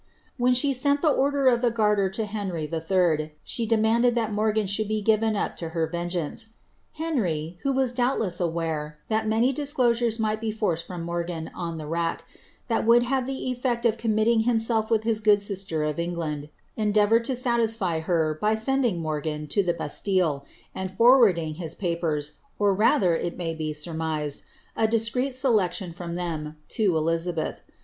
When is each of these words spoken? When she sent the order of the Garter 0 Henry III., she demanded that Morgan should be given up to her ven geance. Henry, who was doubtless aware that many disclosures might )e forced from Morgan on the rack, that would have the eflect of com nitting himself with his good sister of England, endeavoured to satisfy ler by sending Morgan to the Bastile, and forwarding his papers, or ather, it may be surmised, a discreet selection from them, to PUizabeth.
When 0.37 0.55
she 0.55 0.73
sent 0.73 1.03
the 1.03 1.11
order 1.11 1.45
of 1.47 1.61
the 1.61 1.69
Garter 1.69 2.11
0 2.11 2.27
Henry 2.29 2.67
III., 2.67 3.33
she 3.43 3.67
demanded 3.67 4.15
that 4.15 4.33
Morgan 4.33 4.65
should 4.65 4.87
be 4.87 4.99
given 5.03 5.35
up 5.35 5.55
to 5.57 5.69
her 5.77 5.85
ven 5.85 6.09
geance. 6.09 6.53
Henry, 6.93 7.59
who 7.61 7.71
was 7.71 7.93
doubtless 7.93 8.39
aware 8.39 8.95
that 9.09 9.27
many 9.27 9.53
disclosures 9.53 10.17
might 10.17 10.43
)e 10.43 10.51
forced 10.51 10.87
from 10.87 11.03
Morgan 11.03 11.51
on 11.53 11.77
the 11.77 11.85
rack, 11.85 12.25
that 12.65 12.83
would 12.83 13.03
have 13.03 13.27
the 13.27 13.55
eflect 13.55 13.85
of 13.85 13.99
com 13.99 14.15
nitting 14.17 14.45
himself 14.45 14.89
with 14.89 15.03
his 15.03 15.19
good 15.19 15.39
sister 15.39 15.83
of 15.83 15.99
England, 15.99 16.49
endeavoured 16.75 17.23
to 17.25 17.35
satisfy 17.35 18.01
ler 18.07 18.33
by 18.41 18.55
sending 18.55 18.99
Morgan 19.03 19.45
to 19.49 19.61
the 19.61 19.73
Bastile, 19.75 20.47
and 20.73 20.89
forwarding 20.89 21.53
his 21.61 21.75
papers, 21.75 22.37
or 22.57 22.75
ather, 22.81 23.15
it 23.15 23.37
may 23.37 23.53
be 23.53 23.71
surmised, 23.71 24.41
a 24.75 24.87
discreet 24.87 25.35
selection 25.35 25.93
from 25.93 26.15
them, 26.15 26.57
to 26.69 26.89
PUizabeth. 26.93 27.59